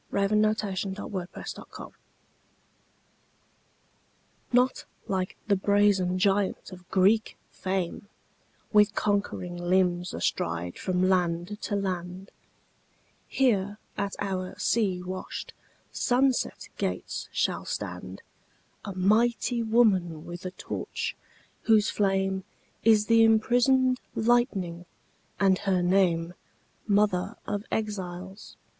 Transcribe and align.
1917. 0.09 0.95
The 0.95 1.03
New 1.03 1.27
Colossus 1.27 1.59
Emma 1.75 1.93
Lazarus 1.93 2.05
NOT 4.51 4.85
like 5.07 5.37
the 5.45 5.55
brazen 5.55 6.17
giant 6.17 6.71
of 6.71 6.89
Greek 6.89 7.37
fame, 7.51 8.07
With 8.73 8.95
conquering 8.95 9.55
limbs 9.57 10.15
astride 10.15 10.79
from 10.79 11.07
land 11.07 11.61
to 11.61 11.75
land; 11.75 12.31
Here 13.27 13.77
at 13.95 14.15
our 14.17 14.55
sea 14.57 15.03
washed, 15.03 15.53
sunset 15.91 16.69
gates 16.79 17.29
shall 17.31 17.65
standA 17.65 18.21
mighty 18.95 19.61
woman 19.61 20.25
with 20.25 20.47
a 20.47 20.51
torch, 20.57 21.15
whose 21.65 21.91
flameIs 21.91 23.05
the 23.05 23.21
imprisoned 23.23 23.99
lightning, 24.15 24.87
and 25.39 25.59
her 25.59 25.83
nameMother 25.83 27.35
of 27.45 27.65
Exiles. 27.71 28.57